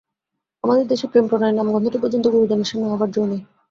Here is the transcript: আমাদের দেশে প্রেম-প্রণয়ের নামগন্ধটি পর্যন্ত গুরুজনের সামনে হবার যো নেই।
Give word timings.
আমাদের 0.63 0.85
দেশে 0.87 1.05
প্রেম-প্রণয়ের 1.07 1.57
নামগন্ধটি 1.57 1.97
পর্যন্ত 1.99 2.25
গুরুজনের 2.27 2.69
সামনে 2.69 2.91
হবার 2.91 3.09
যো 3.11 3.21
নেই। 3.25 3.41